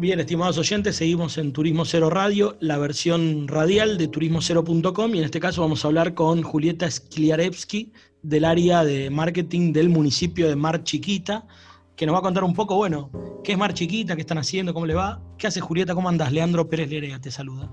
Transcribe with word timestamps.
Bien, 0.00 0.20
estimados 0.20 0.56
oyentes, 0.58 0.94
seguimos 0.94 1.38
en 1.38 1.52
Turismo 1.52 1.84
Cero 1.84 2.08
Radio, 2.08 2.56
la 2.60 2.78
versión 2.78 3.48
radial 3.48 3.98
de 3.98 4.06
turismocero.com 4.06 5.12
y 5.12 5.18
en 5.18 5.24
este 5.24 5.40
caso 5.40 5.62
vamos 5.62 5.84
a 5.84 5.88
hablar 5.88 6.14
con 6.14 6.44
Julieta 6.44 6.88
Skliarevsky 6.88 7.92
del 8.22 8.44
área 8.44 8.84
de 8.84 9.10
marketing 9.10 9.72
del 9.72 9.88
municipio 9.88 10.48
de 10.48 10.54
Mar 10.54 10.84
Chiquita, 10.84 11.48
que 11.96 12.06
nos 12.06 12.14
va 12.14 12.20
a 12.20 12.22
contar 12.22 12.44
un 12.44 12.54
poco, 12.54 12.76
bueno, 12.76 13.10
qué 13.42 13.52
es 13.52 13.58
Mar 13.58 13.74
Chiquita, 13.74 14.14
qué 14.14 14.20
están 14.20 14.38
haciendo, 14.38 14.72
cómo 14.72 14.86
le 14.86 14.94
va. 14.94 15.20
¿Qué 15.36 15.48
hace 15.48 15.60
Julieta? 15.60 15.96
¿Cómo 15.96 16.08
andas? 16.08 16.30
Leandro 16.30 16.68
Pérez 16.68 16.88
Lerea 16.88 17.20
te 17.20 17.32
saluda. 17.32 17.68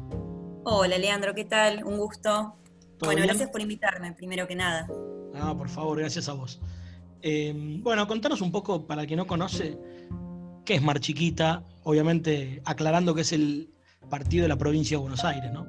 Hola 0.64 0.98
Leandro, 0.98 1.36
¿qué 1.36 1.46
tal? 1.46 1.84
Un 1.84 2.00
gusto. 2.00 2.56
Bueno, 3.02 3.22
gracias 3.22 3.52
por 3.52 3.62
invitarme, 3.62 4.14
primero 4.14 4.48
que 4.48 4.56
nada. 4.56 4.88
Ah, 5.36 5.54
por 5.56 5.70
favor, 5.70 6.00
gracias 6.00 6.28
a 6.28 6.34
vos. 6.34 6.60
Eh, 7.22 7.54
bueno, 7.84 8.08
contanos 8.08 8.42
un 8.42 8.52
poco, 8.52 8.88
para 8.88 9.04
el 9.04 9.08
que 9.08 9.16
no 9.16 9.28
conoce, 9.28 9.78
¿qué 10.66 10.74
es 10.74 10.82
Mar 10.82 11.00
Chiquita? 11.00 11.64
Obviamente 11.86 12.62
aclarando 12.66 13.16
que 13.16 13.22
es 13.22 13.32
el 13.32 13.70
partido 14.10 14.44
de 14.44 14.50
la 14.50 14.58
provincia 14.58 14.98
de 14.98 15.02
Buenos 15.02 15.24
Aires, 15.24 15.52
¿no? 15.54 15.66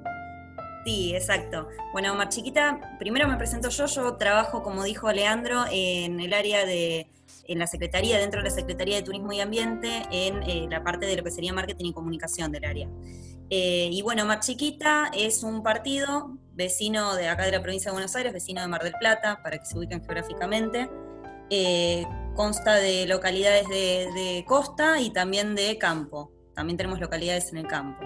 Sí, 0.84 1.14
exacto. 1.14 1.68
Bueno, 1.92 2.14
Mar 2.14 2.28
Chiquita, 2.28 2.96
primero 2.98 3.28
me 3.28 3.36
presento 3.36 3.68
yo, 3.70 3.86
yo 3.86 4.14
trabajo, 4.14 4.62
como 4.62 4.84
dijo 4.84 5.10
Leandro, 5.10 5.64
en 5.70 6.20
el 6.20 6.32
área 6.32 6.64
de, 6.64 7.08
en 7.48 7.58
la 7.58 7.66
Secretaría, 7.66 8.18
dentro 8.18 8.40
de 8.40 8.48
la 8.48 8.54
Secretaría 8.54 8.96
de 8.96 9.02
Turismo 9.02 9.32
y 9.32 9.40
Ambiente, 9.40 10.02
en 10.10 10.42
eh, 10.44 10.66
la 10.70 10.84
parte 10.84 11.06
de 11.06 11.16
lo 11.16 11.24
que 11.24 11.30
sería 11.30 11.52
marketing 11.52 11.86
y 11.86 11.92
comunicación 11.92 12.52
del 12.52 12.64
área. 12.64 12.88
Eh, 13.50 13.88
y 13.92 14.02
bueno, 14.02 14.24
Mar 14.26 14.40
Chiquita 14.40 15.10
es 15.12 15.42
un 15.42 15.62
partido 15.62 16.36
vecino 16.54 17.14
de 17.14 17.28
acá 17.28 17.44
de 17.44 17.52
la 17.52 17.62
provincia 17.62 17.90
de 17.90 17.94
Buenos 17.94 18.14
Aires, 18.16 18.32
vecino 18.32 18.60
de 18.60 18.68
Mar 18.68 18.82
del 18.82 18.94
Plata, 18.98 19.40
para 19.42 19.58
que 19.58 19.66
se 19.66 19.78
ubiquen 19.78 20.00
geográficamente. 20.00 20.88
Eh, 21.50 22.04
consta 22.36 22.74
de 22.74 23.06
localidades 23.06 23.66
de, 23.68 24.44
costa 24.46 25.00
y 25.00 25.10
también 25.10 25.54
de 25.54 25.78
campo. 25.78 26.30
También 26.54 26.76
tenemos 26.76 27.00
localidades 27.00 27.50
en 27.50 27.58
el 27.58 27.66
campo. 27.66 28.04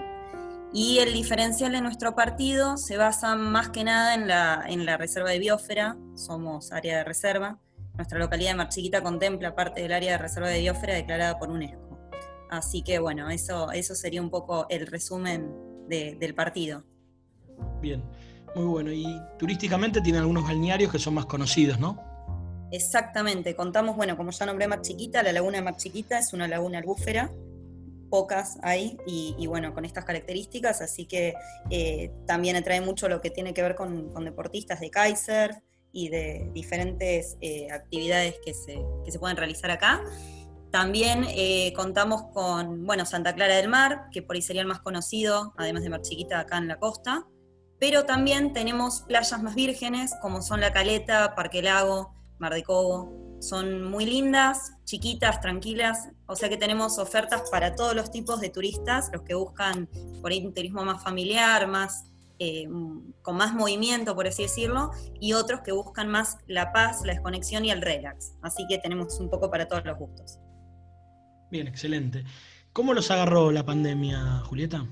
Y 0.73 0.99
el 0.99 1.13
diferencial 1.13 1.73
de 1.73 1.81
nuestro 1.81 2.15
partido 2.15 2.77
se 2.77 2.97
basa 2.97 3.35
más 3.35 3.69
que 3.69 3.83
nada 3.83 4.15
en 4.15 4.27
la, 4.27 4.63
en 4.67 4.85
la 4.85 4.97
reserva 4.97 5.29
de 5.29 5.39
biosfera, 5.39 5.97
somos 6.15 6.71
área 6.71 6.97
de 6.97 7.03
reserva. 7.03 7.59
Nuestra 7.95 8.17
localidad 8.17 8.51
de 8.51 8.55
Mar 8.55 8.69
Chiquita 8.69 9.03
contempla 9.03 9.53
parte 9.53 9.81
del 9.81 9.91
área 9.91 10.13
de 10.13 10.17
reserva 10.17 10.47
de 10.47 10.61
biosfera 10.61 10.95
declarada 10.95 11.37
por 11.37 11.49
UNESCO. 11.49 11.99
Así 12.49 12.83
que 12.83 12.99
bueno, 12.99 13.29
eso, 13.29 13.71
eso 13.71 13.95
sería 13.95 14.21
un 14.21 14.29
poco 14.29 14.65
el 14.69 14.87
resumen 14.87 15.53
del 15.87 16.33
partido. 16.33 16.85
Bien, 17.81 18.01
muy 18.55 18.65
bueno. 18.65 18.91
Y 18.93 19.05
turísticamente 19.37 19.99
tiene 19.99 20.19
algunos 20.19 20.43
balnearios 20.45 20.91
que 20.91 20.99
son 20.99 21.15
más 21.15 21.25
conocidos, 21.25 21.79
¿no? 21.79 22.10
Exactamente, 22.71 23.55
contamos, 23.55 23.97
bueno, 23.97 24.15
como 24.15 24.31
ya 24.31 24.45
nombré 24.45 24.67
Mar 24.67 24.81
Chiquita, 24.81 25.21
la 25.23 25.33
laguna 25.33 25.57
de 25.57 25.63
Mar 25.63 25.75
Chiquita 25.75 26.19
es 26.19 26.31
una 26.31 26.47
laguna 26.47 26.77
albúfera, 26.77 27.31
pocas 28.09 28.57
hay, 28.61 28.97
y, 29.05 29.47
bueno, 29.47 29.73
con 29.73 29.85
estas 29.85 30.05
características, 30.05 30.81
así 30.81 31.05
que 31.05 31.33
eh, 31.69 32.11
también 32.25 32.55
atrae 32.55 32.81
mucho 32.81 33.09
lo 33.09 33.21
que 33.21 33.29
tiene 33.29 33.53
que 33.53 33.61
ver 33.61 33.75
con, 33.75 34.13
deportistas 34.23 34.79
de 34.79 34.89
Kaiser 34.89 35.63
y 35.91 36.09
de 36.09 36.49
diferentes 36.53 37.37
eh, 37.41 37.67
actividades 37.71 38.35
que 38.43 38.53
se, 38.53 38.81
que 39.03 39.11
se 39.11 39.19
pueden 39.19 39.37
realizar 39.37 39.71
acá. 39.71 40.01
También 40.71 41.25
eh, 41.27 41.73
contamos 41.75 42.23
con, 42.33 42.85
bueno, 42.85 43.05
Santa 43.05 43.35
Clara 43.35 43.55
del 43.55 43.67
Mar, 43.67 44.07
que 44.11 44.21
por 44.21 44.37
ahí 44.37 44.41
sería 44.41 44.61
el 44.61 44.67
más 44.67 44.79
conocido, 44.79 45.53
además 45.57 45.83
de 45.83 45.89
Mar 45.89 46.01
Chiquita, 46.01 46.39
acá 46.39 46.57
en 46.57 46.69
la 46.69 46.79
costa. 46.79 47.27
Pero 47.79 48.05
también 48.05 48.53
tenemos 48.53 49.01
playas 49.01 49.41
más 49.43 49.55
vírgenes, 49.55 50.13
como 50.21 50.41
son 50.41 50.61
La 50.61 50.71
Caleta, 50.71 51.35
Parque 51.35 51.61
Lago, 51.61 52.13
Mar 52.41 52.53
de 52.53 52.63
Cobo. 52.63 53.37
Son 53.39 53.83
muy 53.83 54.05
lindas, 54.05 54.73
chiquitas, 54.83 55.39
tranquilas, 55.41 56.09
o 56.27 56.35
sea 56.35 56.49
que 56.49 56.57
tenemos 56.57 56.99
ofertas 56.99 57.49
para 57.49 57.75
todos 57.75 57.95
los 57.95 58.11
tipos 58.11 58.39
de 58.39 58.49
turistas, 58.49 59.09
los 59.13 59.23
que 59.23 59.33
buscan 59.33 59.87
por 60.21 60.31
ahí 60.31 60.45
un 60.45 60.53
turismo 60.53 60.83
más 60.83 61.01
familiar, 61.03 61.67
más 61.67 62.03
eh, 62.37 62.67
con 63.21 63.37
más 63.37 63.53
movimiento, 63.53 64.15
por 64.15 64.27
así 64.27 64.43
decirlo, 64.43 64.91
y 65.19 65.33
otros 65.33 65.61
que 65.61 65.71
buscan 65.71 66.07
más 66.07 66.37
la 66.47 66.71
paz, 66.71 67.01
la 67.03 67.13
desconexión 67.13 67.65
y 67.65 67.71
el 67.71 67.81
relax. 67.81 68.33
Así 68.41 68.65
que 68.67 68.77
tenemos 68.79 69.19
un 69.19 69.29
poco 69.29 69.49
para 69.49 69.67
todos 69.67 69.85
los 69.85 69.97
gustos. 69.97 70.39
Bien, 71.49 71.67
excelente. 71.67 72.23
¿Cómo 72.73 72.93
los 72.93 73.11
agarró 73.11 73.51
la 73.51 73.65
pandemia, 73.65 74.39
Julieta? 74.45 74.85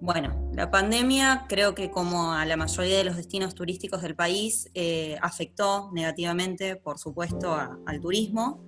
Bueno, 0.00 0.50
la 0.52 0.70
pandemia 0.70 1.46
creo 1.48 1.74
que 1.74 1.90
como 1.90 2.32
a 2.32 2.44
la 2.44 2.56
mayoría 2.56 2.98
de 2.98 3.04
los 3.04 3.16
destinos 3.16 3.54
turísticos 3.54 4.02
del 4.02 4.14
país 4.14 4.70
eh, 4.74 5.16
afectó 5.22 5.90
negativamente, 5.92 6.76
por 6.76 6.98
supuesto, 6.98 7.54
al 7.54 8.00
turismo. 8.00 8.60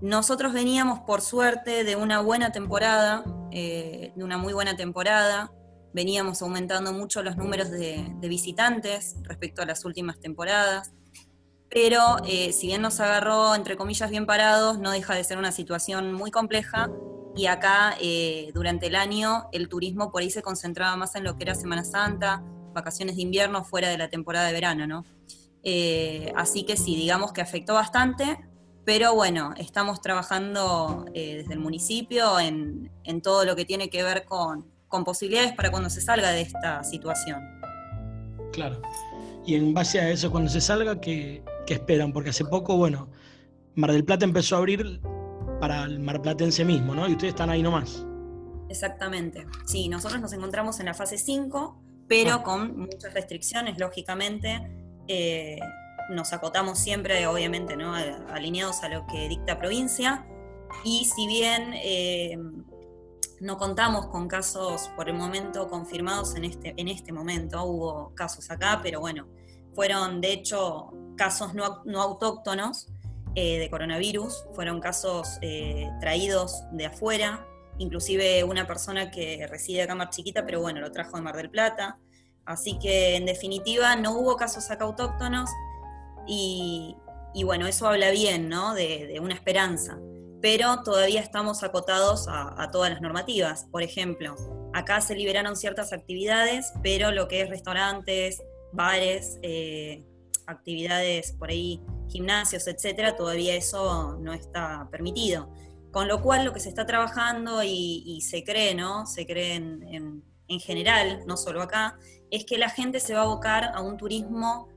Nosotros 0.00 0.52
veníamos, 0.52 1.00
por 1.00 1.20
suerte, 1.20 1.84
de 1.84 1.96
una 1.96 2.20
buena 2.20 2.52
temporada, 2.52 3.24
eh, 3.50 4.12
de 4.14 4.24
una 4.24 4.38
muy 4.38 4.52
buena 4.52 4.76
temporada. 4.76 5.52
Veníamos 5.92 6.42
aumentando 6.42 6.92
mucho 6.92 7.22
los 7.22 7.36
números 7.36 7.70
de 7.70 8.14
visitantes 8.22 9.16
respecto 9.22 9.62
a 9.62 9.66
las 9.66 9.84
últimas 9.84 10.20
temporadas 10.20 10.92
pero 11.72 12.18
eh, 12.26 12.52
si 12.52 12.66
bien 12.66 12.82
nos 12.82 13.00
agarró, 13.00 13.54
entre 13.54 13.76
comillas, 13.76 14.10
bien 14.10 14.26
parados, 14.26 14.78
no 14.78 14.90
deja 14.90 15.14
de 15.14 15.24
ser 15.24 15.38
una 15.38 15.52
situación 15.52 16.12
muy 16.12 16.30
compleja 16.30 16.90
y 17.36 17.46
acá 17.46 17.96
eh, 18.00 18.50
durante 18.54 18.86
el 18.86 18.96
año 18.96 19.48
el 19.52 19.68
turismo 19.68 20.10
por 20.10 20.22
ahí 20.22 20.30
se 20.30 20.42
concentraba 20.42 20.96
más 20.96 21.14
en 21.14 21.24
lo 21.24 21.36
que 21.36 21.44
era 21.44 21.54
Semana 21.54 21.84
Santa, 21.84 22.42
vacaciones 22.74 23.16
de 23.16 23.22
invierno 23.22 23.64
fuera 23.64 23.88
de 23.88 23.98
la 23.98 24.08
temporada 24.08 24.46
de 24.46 24.52
verano, 24.52 24.86
¿no? 24.86 25.04
Eh, 25.62 26.32
así 26.36 26.64
que 26.64 26.76
sí, 26.76 26.96
digamos 26.96 27.32
que 27.32 27.40
afectó 27.40 27.74
bastante, 27.74 28.38
pero 28.84 29.14
bueno, 29.14 29.54
estamos 29.56 30.00
trabajando 30.00 31.06
desde 31.14 31.52
el 31.52 31.60
municipio 31.60 32.40
en, 32.40 32.90
todo 33.22 33.44
lo 33.44 33.54
que 33.54 33.64
tiene 33.64 33.88
que 33.88 34.02
ver 34.02 34.24
con, 34.24 34.66
con 34.88 35.04
posibilidades 35.04 35.52
para 35.52 35.70
cuando 35.70 35.88
se 35.88 36.00
salga 36.00 36.32
de 36.32 36.40
esta 36.40 36.82
situación. 36.82 37.40
Claro. 38.52 38.80
Y 39.44 39.56
en 39.56 39.74
base 39.74 40.00
a 40.00 40.10
eso, 40.10 40.30
cuando 40.30 40.50
se 40.50 40.60
salga, 40.60 41.00
¿qué, 41.00 41.42
esperan? 41.66 42.12
Porque 42.12 42.30
hace 42.30 42.44
poco, 42.44 42.76
bueno, 42.76 43.08
Mar 43.74 43.90
del 43.92 44.04
Plata 44.04 44.24
empezó 44.24 44.56
a 44.56 44.58
abrir 44.58 45.00
para 45.62 45.84
el 45.84 46.00
marplatense 46.00 46.64
mismo, 46.64 46.92
¿no? 46.92 47.08
Y 47.08 47.12
ustedes 47.12 47.34
están 47.34 47.48
ahí 47.48 47.62
nomás. 47.62 48.04
Exactamente. 48.68 49.46
Sí, 49.64 49.88
nosotros 49.88 50.20
nos 50.20 50.32
encontramos 50.32 50.80
en 50.80 50.86
la 50.86 50.94
fase 50.94 51.18
5, 51.18 51.80
pero 52.08 52.34
ah. 52.34 52.42
con 52.42 52.76
muchas 52.80 53.14
restricciones, 53.14 53.78
lógicamente. 53.78 54.60
Eh, 55.06 55.60
nos 56.10 56.32
acotamos 56.32 56.80
siempre, 56.80 57.28
obviamente, 57.28 57.76
¿no? 57.76 57.94
alineados 57.94 58.82
a 58.82 58.88
lo 58.88 59.06
que 59.06 59.28
dicta 59.28 59.56
provincia. 59.60 60.26
Y 60.82 61.04
si 61.04 61.28
bien 61.28 61.74
eh, 61.74 62.36
no 63.38 63.56
contamos 63.56 64.08
con 64.08 64.26
casos 64.26 64.90
por 64.96 65.08
el 65.08 65.14
momento 65.14 65.68
confirmados 65.68 66.34
en 66.34 66.44
este, 66.44 66.74
en 66.76 66.88
este 66.88 67.12
momento, 67.12 67.62
hubo 67.62 68.12
casos 68.16 68.50
acá, 68.50 68.80
pero 68.82 68.98
bueno, 68.98 69.28
fueron 69.76 70.20
de 70.20 70.32
hecho 70.32 70.92
casos 71.16 71.54
no, 71.54 71.84
autóctonos 72.00 72.88
eh, 73.34 73.58
de 73.58 73.70
coronavirus, 73.70 74.44
fueron 74.54 74.80
casos 74.80 75.38
eh, 75.40 75.88
traídos 76.00 76.64
de 76.72 76.86
afuera, 76.86 77.46
inclusive 77.78 78.44
una 78.44 78.66
persona 78.66 79.10
que 79.10 79.46
reside 79.46 79.82
acá 79.82 79.92
en 79.92 79.98
Mar 79.98 80.10
Chiquita, 80.10 80.44
pero 80.44 80.60
bueno, 80.60 80.80
lo 80.80 80.92
trajo 80.92 81.16
de 81.16 81.22
Mar 81.22 81.36
del 81.36 81.50
Plata. 81.50 81.98
Así 82.44 82.78
que 82.78 83.16
en 83.16 83.24
definitiva 83.24 83.94
no 83.96 84.12
hubo 84.18 84.36
casos 84.36 84.70
acá 84.70 84.84
autóctonos 84.84 85.48
y, 86.26 86.96
bueno, 87.44 87.66
eso 87.66 87.86
habla 87.86 88.10
bien, 88.10 88.48
¿no? 88.48 88.74
de 88.74 89.18
una 89.20 89.34
esperanza 89.34 89.98
pero 90.42 90.82
todavía 90.82 91.20
estamos 91.20 91.62
acotados 91.62 92.26
a, 92.28 92.68
todas 92.72 92.90
las 92.90 93.00
normativas. 93.00 93.68
Por 93.70 93.82
ejemplo, 93.82 94.34
acá 94.74 95.00
se 95.00 95.14
liberaron 95.14 95.56
ciertas 95.56 95.92
actividades, 95.92 96.72
pero 96.82 97.12
lo 97.12 97.28
que 97.28 97.42
es 97.42 97.48
restaurantes, 97.48 98.42
bares, 98.72 99.38
eh, 99.42 100.04
actividades 100.46 101.32
por 101.38 101.50
ahí, 101.50 101.80
gimnasios, 102.12 102.66
etcétera, 102.66 103.16
todavía 103.16 103.54
eso 103.54 104.18
no 104.20 104.32
está 104.32 104.88
permitido. 104.90 105.50
Con 105.90 106.08
lo 106.08 106.22
cual 106.22 106.44
lo 106.44 106.52
que 106.52 106.60
se 106.60 106.68
está 106.68 106.86
trabajando 106.86 107.62
y, 107.62 108.20
se 108.22 108.44
cree, 108.44 108.74
¿no? 108.74 109.06
Se 109.06 109.26
cree 109.26 109.56
en, 109.56 110.22
general, 110.60 111.24
no 111.26 111.36
solo 111.36 111.62
acá, 111.62 111.98
es 112.30 112.44
que 112.44 112.58
la 112.58 112.68
gente 112.68 113.00
se 113.00 113.14
va 113.14 113.20
a 113.20 113.24
abocar 113.24 113.72
a 113.74 113.80
un 113.80 113.96
turismo 113.96 114.68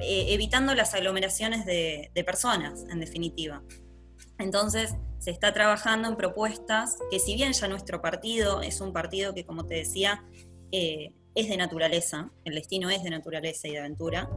eh, 0.00 0.26
evitando 0.28 0.74
las 0.74 0.94
aglomeraciones 0.94 1.66
de 1.66 2.24
personas, 2.24 2.84
en 2.90 3.00
definitiva. 3.00 3.62
Entonces, 4.38 4.94
se 5.20 5.30
está 5.30 5.52
trabajando 5.52 6.08
en 6.08 6.16
propuestas 6.16 6.96
que 7.10 7.18
si 7.18 7.34
bien 7.34 7.52
ya 7.52 7.68
nuestro 7.68 8.00
partido 8.00 8.62
es 8.62 8.80
un 8.80 8.92
partido 8.92 9.34
que, 9.34 9.44
como 9.44 9.66
te 9.66 9.74
decía, 9.74 10.24
eh, 10.72 11.12
es 11.34 11.48
de 11.48 11.56
naturaleza, 11.58 12.32
el 12.44 12.54
destino 12.54 12.88
es 12.88 13.02
de 13.02 13.10
naturaleza 13.10 13.68
y 13.68 13.72
de 13.72 13.80
aventura, 13.80 14.30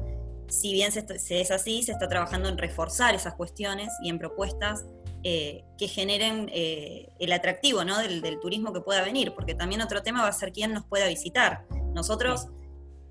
si 0.48 0.74
bien 0.74 0.92
se, 0.92 1.06
es 1.42 1.52
así, 1.52 1.84
se 1.84 1.92
está 1.92 2.08
trabajando 2.08 2.50
en 2.50 2.58
reforzar 2.58 3.16
esas 3.16 3.36
cuestiones 3.36 3.90
y 4.04 4.10
en 4.10 4.20
propuestas 4.20 4.86
eh, 5.24 5.64
que 5.78 5.88
generen 5.88 6.50
eh, 6.54 7.08
el 7.20 7.32
atractivo 7.32 7.86
¿no? 7.86 7.98
del, 7.98 8.40
turismo 8.42 8.74
que 8.74 8.82
pueda 8.82 9.04
venir, 9.04 9.34
porque 9.34 9.56
también 9.56 9.82
otro 9.82 10.04
tema 10.04 10.22
va 10.22 10.28
a 10.28 10.34
ser 10.34 10.52
quién 10.52 10.74
nos 10.74 10.86
pueda 10.86 11.08
visitar. 11.08 11.66
Nosotros 11.94 12.48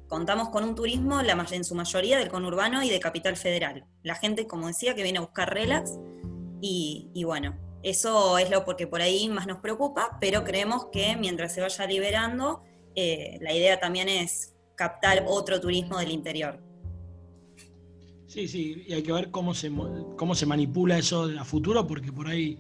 contamos 0.09 0.51
con 0.51 0.65
un 0.65 0.75
turismo 0.75 1.23
la, 1.23 1.47
en 1.51 1.65
su 1.65 1.75
mayoría 1.75 2.19
del 2.19 2.29
conurbano 2.29 2.83
y 2.83 2.91
de 2.91 3.01
capital 3.01 3.37
federal. 3.37 3.87
La 4.03 4.15
gente, 4.15 4.47
como 4.47 4.67
decía, 4.67 4.95
que 4.95 5.03
viene 5.03 5.19
a 5.19 5.23
buscar 5.23 5.55
relax 5.55 5.99
y, 6.61 7.25
bueno, 7.25 7.59
eso 7.83 8.39
es 8.39 8.51
lo 8.51 8.65
porque 8.65 8.87
por 8.87 9.01
ahí 9.01 9.29
más 9.29 9.47
nos 9.47 9.59
preocupa, 9.59 10.19
pero 10.21 10.45
creemos 10.45 10.87
que 10.93 11.17
mientras 11.17 11.55
se 11.55 11.61
vaya 11.61 11.87
liberando, 11.87 12.63
eh, 12.95 13.39
la 13.41 13.55
idea 13.55 13.81
también 13.81 14.09
es 14.09 14.55
captar 14.77 15.25
otro 15.27 15.61
turismo 15.61 15.99
del 15.99 16.11
interior. 16.11 16.63
Sí, 18.33 18.49
sí, 18.49 18.83
y 18.89 18.95
hay 18.95 19.03
que 19.03 19.13
ver 19.13 19.31
cómo 19.31 19.53
se, 19.53 19.71
cómo 20.17 20.35
se 20.35 20.47
manipula 20.47 20.97
eso 20.97 21.29
a 21.39 21.45
futuro, 21.45 21.87
porque 21.87 22.11
por 22.11 22.29
ahí 22.29 22.59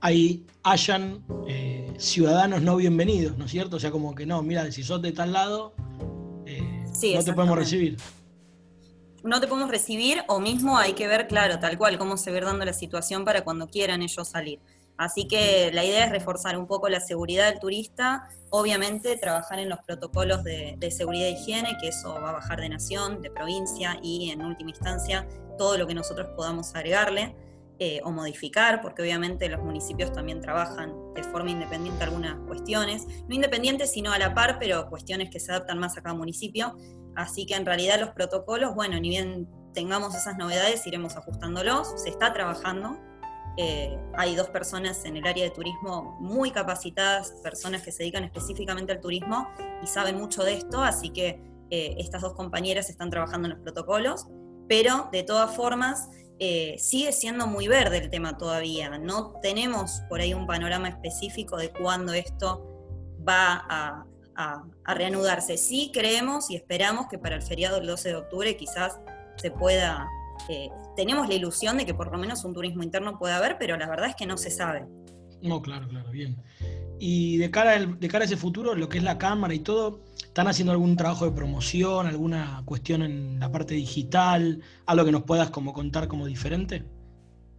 hay, 0.00 0.44
hayan 0.62 1.24
eh, 1.48 1.90
ciudadanos 1.96 2.60
no 2.60 2.76
bienvenidos, 2.76 3.38
¿no 3.38 3.46
es 3.46 3.50
cierto? 3.50 3.76
O 3.76 3.80
sea, 3.80 3.90
como 3.90 4.14
que 4.14 4.26
no, 4.26 4.42
mira, 4.42 4.70
si 4.70 4.82
sos 4.82 5.00
de 5.00 5.12
tal 5.12 5.32
lado, 5.32 5.72
eh, 6.44 6.84
no 7.14 7.24
te 7.24 7.32
podemos 7.32 7.56
recibir. 7.56 7.96
No 9.24 9.40
te 9.40 9.46
podemos 9.46 9.70
recibir, 9.70 10.22
o 10.28 10.38
mismo 10.38 10.76
hay 10.76 10.92
que 10.92 11.08
ver, 11.08 11.28
claro, 11.28 11.58
tal 11.60 11.78
cual, 11.78 11.96
cómo 11.96 12.18
se 12.18 12.30
ve 12.30 12.42
dando 12.42 12.66
la 12.66 12.74
situación 12.74 13.24
para 13.24 13.42
cuando 13.42 13.68
quieran 13.68 14.02
ellos 14.02 14.28
salir. 14.28 14.60
Así 14.98 15.28
que 15.28 15.70
la 15.72 15.84
idea 15.84 16.06
es 16.06 16.10
reforzar 16.10 16.56
un 16.56 16.66
poco 16.66 16.88
la 16.88 17.00
seguridad 17.00 17.50
del 17.50 17.60
turista, 17.60 18.28
obviamente 18.50 19.16
trabajar 19.18 19.58
en 19.58 19.68
los 19.68 19.80
protocolos 19.80 20.42
de, 20.42 20.78
seguridad 20.90 21.28
e 21.28 21.32
higiene, 21.32 21.76
que 21.80 21.88
eso 21.88 22.14
va 22.14 22.30
a 22.30 22.32
bajar 22.32 22.60
de 22.60 22.70
nación, 22.70 23.20
de 23.20 23.30
provincia 23.30 23.98
y 24.02 24.30
en 24.30 24.44
última 24.44 24.70
instancia 24.70 25.26
todo 25.58 25.76
lo 25.76 25.86
que 25.86 25.94
nosotros 25.94 26.28
podamos 26.34 26.74
agregarle 26.74 27.34
eh, 27.78 28.00
o 28.04 28.10
modificar, 28.10 28.80
porque 28.80 29.02
obviamente 29.02 29.48
los 29.50 29.62
municipios 29.62 30.10
también 30.12 30.40
trabajan 30.40 30.94
de 31.14 31.22
forma 31.24 31.50
independiente 31.50 32.02
algunas 32.04 32.36
cuestiones, 32.46 33.06
no 33.28 33.34
independientes 33.34 33.92
sino 33.92 34.12
a 34.12 34.18
la 34.18 34.32
par, 34.32 34.58
pero 34.58 34.88
cuestiones 34.88 35.28
que 35.28 35.40
se 35.40 35.52
adaptan 35.52 35.78
más 35.78 35.98
a 35.98 36.02
cada 36.02 36.14
municipio. 36.14 36.74
Así 37.14 37.44
que 37.44 37.54
en 37.54 37.66
realidad 37.66 38.00
los 38.00 38.10
protocolos, 38.10 38.74
bueno, 38.74 38.98
ni 38.98 39.10
bien 39.10 39.46
tengamos 39.74 40.14
esas 40.14 40.38
novedades, 40.38 40.86
iremos 40.86 41.16
ajustándolos, 41.16 42.00
se 42.02 42.08
está 42.08 42.32
trabajando, 42.32 42.98
eh, 43.56 43.98
hay 44.16 44.34
dos 44.34 44.50
personas 44.50 45.04
en 45.04 45.16
el 45.16 45.26
área 45.26 45.44
de 45.44 45.50
turismo 45.50 46.16
muy 46.20 46.50
capacitadas, 46.50 47.32
personas 47.42 47.82
que 47.82 47.92
se 47.92 48.02
dedican 48.02 48.24
específicamente 48.24 48.92
al 48.92 49.00
turismo 49.00 49.48
y 49.82 49.86
saben 49.86 50.16
mucho 50.16 50.44
de 50.44 50.54
esto, 50.54 50.82
así 50.82 51.10
que 51.10 51.40
eh, 51.70 51.96
estas 51.98 52.22
dos 52.22 52.34
compañeras 52.34 52.90
están 52.90 53.10
trabajando 53.10 53.48
en 53.48 53.54
los 53.54 53.62
protocolos, 53.62 54.26
pero 54.68 55.08
de 55.10 55.22
todas 55.22 55.54
formas 55.56 56.08
eh, 56.38 56.76
sigue 56.78 57.12
siendo 57.12 57.46
muy 57.46 57.66
verde 57.66 57.98
el 57.98 58.10
tema 58.10 58.36
todavía. 58.36 58.98
No 58.98 59.34
tenemos 59.40 60.02
por 60.08 60.20
ahí 60.20 60.34
un 60.34 60.46
panorama 60.46 60.88
específico 60.88 61.56
de 61.56 61.70
cuándo 61.72 62.12
esto 62.12 62.62
va 63.26 63.64
a, 63.68 64.04
reanudarse. 64.84 65.56
Sí 65.56 65.90
creemos 65.94 66.50
y 66.50 66.56
esperamos 66.56 67.06
que 67.08 67.16
para 67.16 67.36
el 67.36 67.42
feriado 67.42 67.76
del 67.76 67.86
12 67.86 68.10
de 68.10 68.16
octubre 68.16 68.56
quizás 68.58 69.00
se 69.36 69.50
pueda 69.50 70.06
tenemos 70.96 71.28
la 71.28 71.34
ilusión 71.34 71.76
de 71.76 71.86
que 71.86 71.94
por 71.94 72.10
lo 72.12 72.18
menos 72.18 72.44
un 72.44 72.54
turismo 72.54 72.82
interno 72.82 73.18
puede 73.18 73.34
haber, 73.34 73.56
pero 73.58 73.76
la 73.76 73.88
verdad 73.88 74.08
es 74.08 74.16
que 74.16 74.26
no 74.26 74.36
se 74.36 74.50
sabe. 74.50 74.86
No, 75.42 75.62
claro, 75.62 75.88
claro, 75.88 76.10
bien. 76.10 76.36
Y 76.98 77.36
de 77.36 77.50
cara, 77.50 77.78
de 77.78 78.08
cara 78.08 78.24
a 78.24 78.26
ese 78.26 78.36
futuro, 78.36 78.74
lo 78.74 78.88
que 78.88 78.98
es 78.98 79.04
la 79.04 79.18
cámara 79.18 79.52
y 79.52 79.58
todo, 79.58 80.00
¿están 80.22 80.48
haciendo 80.48 80.72
algún 80.72 80.96
trabajo 80.96 81.26
de 81.26 81.32
promoción, 81.32 82.06
alguna 82.06 82.62
cuestión 82.64 83.02
en 83.02 83.38
la 83.38 83.52
parte 83.52 83.74
digital, 83.74 84.62
algo 84.86 85.04
que 85.04 85.12
nos 85.12 85.24
puedas 85.24 85.50
como 85.50 85.72
contar 85.72 86.08
como 86.08 86.26
diferente? 86.26 86.84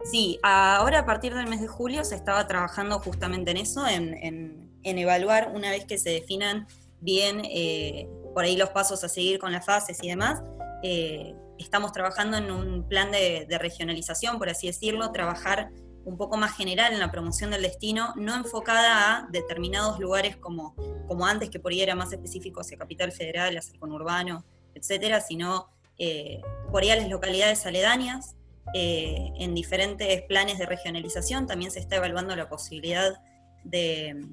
Sí, 0.04 0.38
ahora 0.42 1.00
a 1.00 1.06
partir 1.06 1.34
del 1.34 1.48
mes 1.48 1.60
de 1.60 1.68
julio 1.68 2.04
se 2.04 2.14
estaba 2.14 2.46
trabajando 2.46 2.98
justamente 3.00 3.50
en 3.50 3.56
eso, 3.58 3.86
en, 3.86 4.68
evaluar 4.82 5.52
una 5.54 5.70
vez 5.70 5.84
que 5.84 5.98
se 5.98 6.10
definan 6.10 6.66
bien 7.00 7.42
eh, 7.44 8.08
por 8.32 8.44
ahí 8.44 8.56
los 8.56 8.70
pasos 8.70 9.04
a 9.04 9.08
seguir 9.08 9.38
con 9.38 9.52
las 9.52 9.66
fases 9.66 9.98
y 10.02 10.08
demás, 10.08 10.42
eh, 10.82 11.34
estamos 11.58 11.92
trabajando 11.92 12.36
en 12.36 12.50
un 12.50 12.88
plan 12.88 13.10
de, 13.10 13.46
regionalización, 13.58 14.38
por 14.38 14.48
así 14.48 14.66
decirlo, 14.68 15.10
trabajar 15.10 15.70
un 16.04 16.16
poco 16.16 16.36
más 16.36 16.56
general 16.56 16.92
en 16.92 17.00
la 17.00 17.10
promoción 17.10 17.50
del 17.50 17.62
destino, 17.62 18.14
no 18.16 18.34
enfocada 18.34 19.18
a 19.18 19.28
determinados 19.30 19.98
lugares 19.98 20.36
como, 20.36 20.74
como 21.06 21.26
antes, 21.26 21.50
que 21.50 21.58
por 21.58 21.72
ahí 21.72 21.82
era 21.82 21.94
más 21.94 22.12
específico 22.12 22.60
hacia 22.60 22.78
Capital 22.78 23.12
Federal, 23.12 23.56
hacia 23.58 23.74
el 23.74 23.80
conurbano, 23.80 24.44
etcétera, 24.74 25.20
sino 25.20 25.68
eh, 25.98 26.40
por 26.70 26.82
ahí 26.82 26.90
a 26.90 26.96
las 26.96 27.08
localidades 27.08 27.66
aledañas. 27.66 28.36
Eh, 28.74 29.32
en 29.38 29.54
diferentes 29.54 30.22
planes 30.22 30.58
de 30.58 30.66
regionalización 30.66 31.46
también 31.46 31.70
se 31.70 31.80
está 31.80 31.96
evaluando 31.96 32.36
la 32.36 32.50
posibilidad 32.50 33.18
de, 33.64 34.26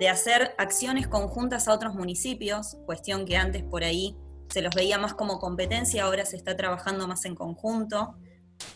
de 0.00 0.08
hacer 0.08 0.54
acciones 0.58 1.06
conjuntas 1.06 1.68
a 1.68 1.72
otros 1.72 1.94
municipios, 1.94 2.76
cuestión 2.84 3.24
que 3.26 3.36
antes 3.36 3.62
por 3.62 3.84
ahí 3.84 4.16
se 4.54 4.62
los 4.62 4.72
veía 4.72 4.98
más 4.98 5.14
como 5.14 5.40
competencia, 5.40 6.04
ahora 6.04 6.24
se 6.24 6.36
está 6.36 6.56
trabajando 6.56 7.08
más 7.08 7.24
en 7.24 7.34
conjunto. 7.34 8.14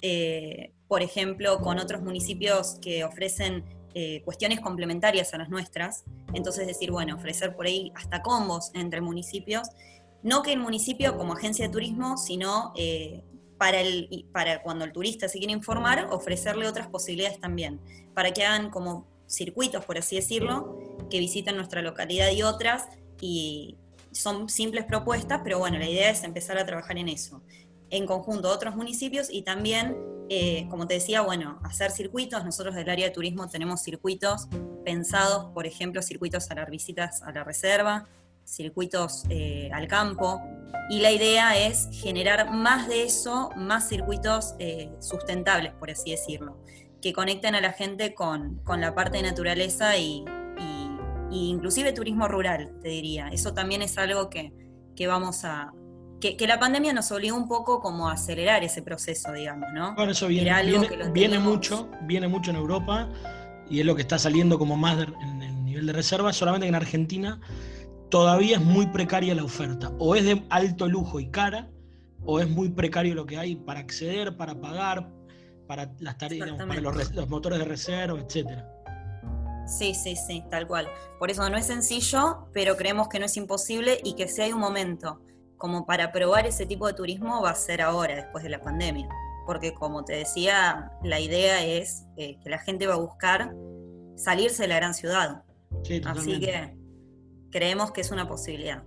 Eh, 0.02 0.72
por 0.88 1.02
ejemplo, 1.02 1.60
con 1.60 1.78
otros 1.78 2.02
municipios 2.02 2.78
que 2.82 3.04
ofrecen 3.04 3.64
eh, 3.94 4.20
cuestiones 4.24 4.58
complementarias 4.58 5.32
a 5.34 5.38
las 5.38 5.50
nuestras. 5.50 6.02
Entonces 6.34 6.66
decir, 6.66 6.90
bueno, 6.90 7.14
ofrecer 7.14 7.54
por 7.54 7.66
ahí 7.66 7.92
hasta 7.94 8.22
combos 8.22 8.72
entre 8.74 9.00
municipios. 9.00 9.68
No 10.24 10.42
que 10.42 10.52
el 10.52 10.58
municipio 10.58 11.16
como 11.16 11.34
agencia 11.34 11.68
de 11.68 11.72
turismo, 11.72 12.16
sino 12.16 12.72
eh, 12.74 13.22
para, 13.56 13.80
el, 13.80 14.26
para 14.32 14.62
cuando 14.62 14.84
el 14.84 14.90
turista 14.90 15.28
se 15.28 15.38
quiere 15.38 15.52
informar, 15.52 16.08
ofrecerle 16.10 16.66
otras 16.66 16.88
posibilidades 16.88 17.38
también, 17.38 17.78
para 18.14 18.32
que 18.32 18.44
hagan 18.44 18.70
como 18.70 19.06
circuitos, 19.28 19.84
por 19.84 19.96
así 19.96 20.16
decirlo, 20.16 20.76
que 21.08 21.20
visiten 21.20 21.54
nuestra 21.54 21.82
localidad 21.82 22.32
y 22.32 22.42
otras, 22.42 22.88
y, 23.20 23.76
son 24.12 24.48
simples 24.48 24.84
propuestas, 24.84 25.40
pero 25.44 25.58
bueno, 25.58 25.78
la 25.78 25.88
idea 25.88 26.10
es 26.10 26.22
empezar 26.24 26.58
a 26.58 26.66
trabajar 26.66 26.98
en 26.98 27.08
eso, 27.08 27.42
en 27.90 28.06
conjunto 28.06 28.50
otros 28.50 28.76
municipios 28.76 29.28
y 29.30 29.42
también, 29.42 29.96
eh, 30.28 30.66
como 30.70 30.86
te 30.86 30.94
decía, 30.94 31.22
bueno, 31.22 31.58
hacer 31.64 31.90
circuitos. 31.90 32.44
Nosotros 32.44 32.74
del 32.74 32.88
área 32.88 33.06
de 33.06 33.12
turismo 33.12 33.48
tenemos 33.48 33.82
circuitos 33.82 34.48
pensados, 34.84 35.52
por 35.52 35.66
ejemplo, 35.66 36.02
circuitos 36.02 36.50
a 36.50 36.54
las 36.54 36.70
visitas 36.70 37.22
a 37.22 37.32
la 37.32 37.44
reserva, 37.44 38.06
circuitos 38.44 39.24
eh, 39.28 39.70
al 39.72 39.88
campo, 39.88 40.40
y 40.90 41.00
la 41.00 41.10
idea 41.10 41.58
es 41.58 41.88
generar 41.92 42.50
más 42.50 42.88
de 42.88 43.02
eso, 43.02 43.50
más 43.56 43.88
circuitos 43.88 44.54
eh, 44.58 44.90
sustentables, 45.00 45.72
por 45.74 45.90
así 45.90 46.12
decirlo, 46.12 46.56
que 47.02 47.12
conecten 47.12 47.54
a 47.54 47.60
la 47.60 47.72
gente 47.72 48.14
con, 48.14 48.56
con 48.64 48.80
la 48.80 48.94
parte 48.94 49.18
de 49.18 49.24
naturaleza 49.24 49.98
y, 49.98 50.24
inclusive 51.30 51.92
turismo 51.92 52.28
rural, 52.28 52.72
te 52.82 52.88
diría. 52.88 53.28
Eso 53.28 53.52
también 53.54 53.82
es 53.82 53.98
algo 53.98 54.30
que, 54.30 54.52
vamos 55.06 55.44
a... 55.44 55.72
Que, 56.20 56.36
la 56.46 56.58
pandemia 56.58 56.92
nos 56.92 57.12
obligó 57.12 57.36
un 57.36 57.46
poco 57.46 57.80
como 57.80 58.08
a 58.08 58.12
acelerar 58.12 58.64
ese 58.64 58.82
proceso, 58.82 59.32
digamos, 59.32 59.68
¿no? 59.72 59.94
Bueno, 59.94 60.12
eso 60.12 60.26
viene, 60.26 60.52
viene, 61.12 61.38
mucho, 61.38 61.90
viene 62.02 62.26
mucho 62.26 62.50
en 62.50 62.56
Europa 62.56 63.08
y 63.70 63.80
es 63.80 63.86
lo 63.86 63.94
que 63.94 64.02
está 64.02 64.18
saliendo 64.18 64.58
como 64.58 64.76
más 64.76 64.98
en 64.98 65.42
el 65.42 65.64
nivel 65.64 65.86
de 65.86 65.92
reserva, 65.92 66.32
solamente 66.32 66.64
que 66.64 66.70
en 66.70 66.74
Argentina 66.74 67.40
todavía 68.10 68.56
es 68.56 68.62
muy 68.62 68.86
precaria 68.86 69.34
la 69.34 69.44
oferta. 69.44 69.92
O 69.98 70.14
es 70.14 70.24
de 70.24 70.42
alto 70.50 70.88
lujo 70.88 71.20
y 71.20 71.30
cara, 71.30 71.68
o 72.24 72.40
es 72.40 72.48
muy 72.48 72.70
precario 72.70 73.14
lo 73.14 73.26
que 73.26 73.38
hay 73.38 73.56
para 73.56 73.80
acceder, 73.80 74.36
para 74.36 74.60
pagar, 74.60 75.10
para 75.66 75.92
las 76.00 76.18
tareas, 76.18 76.52
para 76.52 76.80
los, 76.80 77.14
los, 77.14 77.28
motores 77.28 77.58
de 77.58 77.64
reserva, 77.64 78.18
etcétera. 78.18 78.66
Sí, 79.68 79.94
sí, 79.94 80.16
sí, 80.16 80.42
tal 80.50 80.66
cual. 80.66 80.88
Por 81.18 81.30
eso 81.30 81.48
no 81.50 81.56
es 81.56 81.66
sencillo, 81.66 82.48
pero 82.52 82.76
creemos 82.76 83.08
que 83.08 83.18
no 83.18 83.26
es 83.26 83.36
imposible 83.36 84.00
y 84.02 84.14
que 84.14 84.26
si 84.26 84.40
hay 84.40 84.52
un 84.52 84.60
momento 84.60 85.20
como 85.58 85.84
para 85.84 86.10
probar 86.10 86.46
ese 86.46 86.64
tipo 86.64 86.86
de 86.86 86.94
turismo 86.94 87.42
va 87.42 87.50
a 87.50 87.54
ser 87.54 87.82
ahora, 87.82 88.16
después 88.16 88.42
de 88.44 88.50
la 88.50 88.62
pandemia. 88.62 89.08
Porque 89.44 89.74
como 89.74 90.04
te 90.04 90.14
decía, 90.14 90.90
la 91.04 91.20
idea 91.20 91.64
es 91.64 92.06
eh, 92.16 92.38
que 92.42 92.48
la 92.48 92.58
gente 92.58 92.86
va 92.86 92.94
a 92.94 92.98
buscar 92.98 93.54
salirse 94.16 94.62
de 94.62 94.68
la 94.68 94.76
gran 94.76 94.94
ciudad. 94.94 95.42
Sí, 95.84 96.00
Así 96.04 96.40
que 96.40 96.74
creemos 97.50 97.92
que 97.92 98.00
es 98.00 98.10
una 98.10 98.26
posibilidad. 98.26 98.82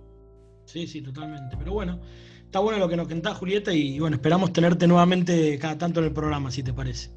Sí, 0.66 0.86
sí, 0.86 1.02
totalmente. 1.02 1.56
Pero 1.56 1.74
bueno, 1.74 2.00
está 2.44 2.58
bueno 2.58 2.78
lo 2.78 2.88
que 2.88 2.96
nos 2.96 3.08
contás, 3.08 3.36
Julieta, 3.36 3.72
y 3.72 4.00
bueno, 4.00 4.16
esperamos 4.16 4.52
tenerte 4.52 4.86
nuevamente 4.86 5.58
cada 5.58 5.78
tanto 5.78 6.00
en 6.00 6.06
el 6.06 6.12
programa, 6.12 6.50
si 6.50 6.62
te 6.62 6.72
parece. 6.72 7.10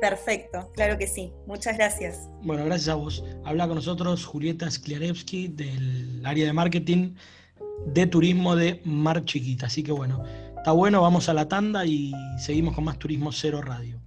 Perfecto, 0.00 0.70
claro 0.74 0.98
que 0.98 1.06
sí. 1.06 1.32
Muchas 1.46 1.76
gracias. 1.76 2.28
Bueno, 2.42 2.64
gracias 2.64 2.88
a 2.88 2.94
vos. 2.94 3.24
Habla 3.44 3.66
con 3.66 3.76
nosotros 3.76 4.24
Julieta 4.24 4.70
Skliarewski 4.70 5.48
del 5.48 6.24
área 6.24 6.46
de 6.46 6.52
marketing 6.52 7.14
de 7.86 8.06
turismo 8.06 8.56
de 8.56 8.80
Mar 8.84 9.24
Chiquita. 9.24 9.66
Así 9.66 9.82
que 9.82 9.92
bueno, 9.92 10.22
está 10.56 10.72
bueno, 10.72 11.00
vamos 11.00 11.28
a 11.28 11.34
la 11.34 11.48
tanda 11.48 11.86
y 11.86 12.12
seguimos 12.38 12.74
con 12.74 12.84
más 12.84 12.98
Turismo 12.98 13.32
Cero 13.32 13.62
Radio. 13.62 14.00